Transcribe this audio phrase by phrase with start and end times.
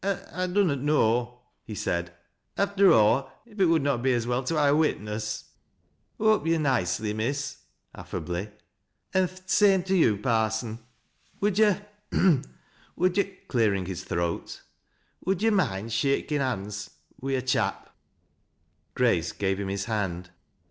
[0.03, 2.11] "I dunnot know," he said,"
[2.57, 5.51] after aw, if it would not be as well to ha' a witness.
[6.17, 7.57] Hope yo're nicely, Miss,"
[7.93, 8.49] affably;"
[9.13, 10.79] an' th' same to yo', Parson.
[11.39, 11.77] Would yo',"
[13.47, 14.63] clearing his throat,"
[15.23, 16.89] would yo' moind shakin' bonds
[17.19, 17.95] wi' a chap?"
[18.95, 20.31] Grace gave him his hand.